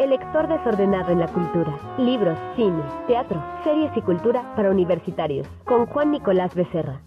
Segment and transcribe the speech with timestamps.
[0.00, 1.78] El lector desordenado en la cultura.
[1.98, 5.46] Libros, cine, teatro, series y cultura para universitarios.
[5.64, 7.00] Con Juan Nicolás Becerra.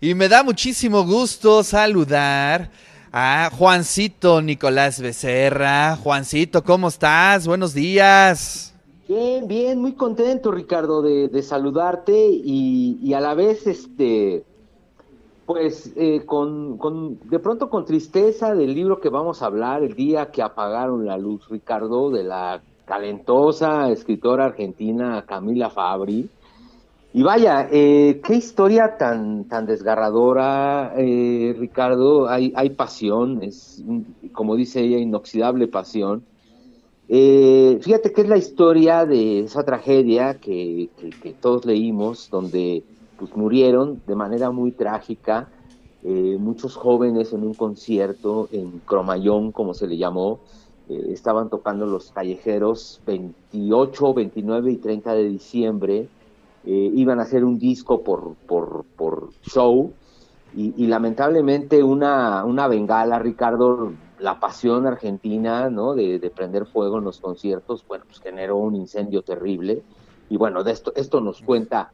[0.00, 2.68] Y me da muchísimo gusto saludar
[3.12, 5.94] a Juancito Nicolás Becerra.
[5.94, 7.46] Juancito, ¿cómo estás?
[7.46, 8.74] Buenos días.
[9.06, 14.44] Bien, bien, muy contento, Ricardo, de, saludarte y, y, a la vez, este,
[15.46, 19.94] pues, eh, con, con, de pronto con tristeza del libro que vamos a hablar, el
[19.94, 26.28] día que apagaron la luz, Ricardo, de la talentosa escritora argentina Camila Fabri.
[27.14, 32.28] Y vaya, eh, qué historia tan, tan desgarradora, eh, Ricardo.
[32.28, 33.84] Hay, hay pasión, es,
[34.32, 36.24] como dice ella, inoxidable pasión.
[37.08, 40.88] Eh, fíjate que es la historia de esa tragedia que,
[41.42, 42.82] todos leímos, donde
[43.26, 45.48] pues, murieron de manera muy trágica
[46.04, 50.40] muchos jóvenes en un concierto en Cromayón, como se le llamó.
[50.88, 56.08] estaban tocando los callejeros 28, 29 y 30 de diciembre
[56.64, 59.92] eh, iban a hacer un disco por, por, por show
[60.54, 65.94] y, lamentablemente una, una bengala, Ricardo, la pasión argentina, ¿no?
[65.94, 69.82] De, prender fuego en los conciertos, bueno, pues generó un incendio terrible.
[70.28, 71.92] Y bueno, de esto, esto nos cuenta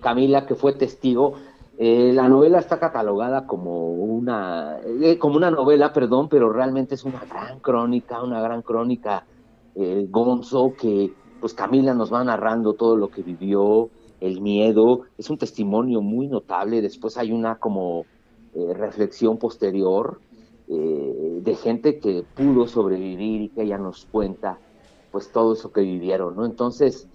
[0.00, 1.34] Camila, que fue testigo.
[1.78, 7.04] Eh, la novela está catalogada como una, eh, como una novela, perdón, pero realmente es
[7.04, 9.24] una gran crónica, una gran crónica,
[10.10, 15.38] Gonzo, que pues Camila nos va narrando todo lo que vivió, el miedo, es un
[15.38, 18.04] testimonio muy notable, después hay una como
[18.54, 20.20] eh, reflexión posterior
[20.68, 24.58] eh, de gente que pudo sobrevivir y que ella nos cuenta
[25.12, 26.44] pues todo eso que vivieron, ¿no?
[26.44, 27.08] Entonces,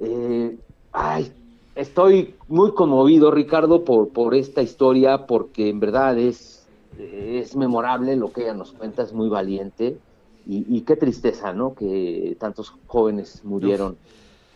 [0.00, 0.41] eh,
[1.82, 6.66] estoy muy conmovido, Ricardo, por, por esta historia, porque en verdad es,
[6.98, 9.98] es memorable lo que ella nos cuenta, es muy valiente
[10.46, 11.74] y, qué tristeza, ¿no?
[11.74, 13.96] Que tantos jóvenes murieron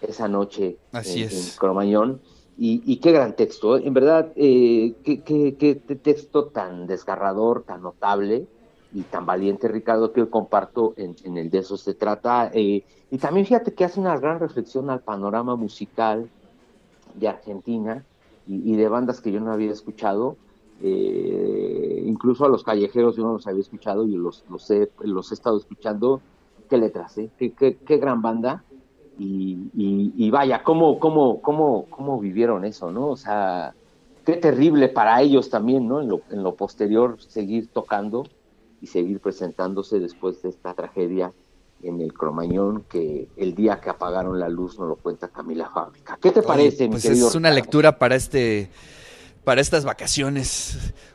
[0.01, 2.21] esa noche en, Cromañón.
[2.59, 3.83] Y, qué gran texto, ¿eh?
[3.85, 8.47] en verdad, eh, qué, qué, texto tan desgarrador, tan notable
[8.95, 12.51] y tan valiente, Ricardo, que yo comparto en, el de eso se trata.
[12.53, 16.29] Eh, y también fíjate que hace una gran reflexión al panorama musical
[17.17, 18.05] de Argentina
[18.47, 20.37] y, de bandas que yo no había escuchado.
[20.81, 25.35] incluso a los callejeros yo no los había escuchado y los, los, he, los he
[25.35, 26.21] estado escuchando.
[26.71, 27.31] Qué letras, ¿eh?
[27.39, 28.65] qué, qué gran banda
[29.19, 33.09] y, vaya, ¿cómo, cómo, cómo, cómo vivieron eso, ¿no?
[33.09, 33.75] O sea,
[34.25, 36.01] qué terrible para ellos también, ¿no?
[36.01, 38.25] En lo, en lo posterior, seguir tocando
[38.81, 41.33] y seguir presentándose después de esta tragedia
[41.89, 46.19] en el Cromañón, que el día que apagaron la luz nos lo cuenta Camila Fábrica.
[46.21, 48.71] ¿Qué te parece, pues Es una lectura para este
[49.45, 50.95] para estas vacaciones